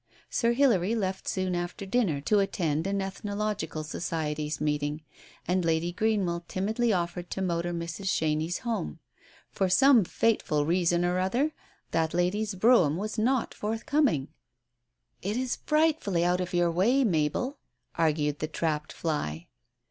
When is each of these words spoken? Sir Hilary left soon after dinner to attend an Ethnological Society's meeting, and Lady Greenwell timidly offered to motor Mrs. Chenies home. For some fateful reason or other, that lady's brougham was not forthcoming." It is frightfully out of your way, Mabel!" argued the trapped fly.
Sir 0.31 0.53
Hilary 0.53 0.95
left 0.95 1.27
soon 1.27 1.53
after 1.53 1.85
dinner 1.85 2.21
to 2.21 2.39
attend 2.39 2.87
an 2.87 3.03
Ethnological 3.03 3.83
Society's 3.83 4.59
meeting, 4.59 5.03
and 5.47 5.63
Lady 5.63 5.91
Greenwell 5.91 6.43
timidly 6.47 6.91
offered 6.91 7.29
to 7.29 7.39
motor 7.43 7.71
Mrs. 7.71 8.07
Chenies 8.11 8.61
home. 8.61 8.97
For 9.51 9.69
some 9.69 10.03
fateful 10.03 10.65
reason 10.65 11.05
or 11.05 11.19
other, 11.19 11.51
that 11.91 12.15
lady's 12.15 12.55
brougham 12.55 12.97
was 12.97 13.19
not 13.19 13.53
forthcoming." 13.53 14.29
It 15.21 15.37
is 15.37 15.57
frightfully 15.67 16.25
out 16.25 16.41
of 16.41 16.51
your 16.51 16.71
way, 16.71 17.03
Mabel!" 17.03 17.59
argued 17.95 18.39
the 18.39 18.47
trapped 18.47 18.91
fly. 18.91 19.49